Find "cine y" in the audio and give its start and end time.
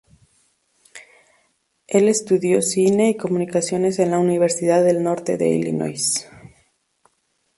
2.63-3.17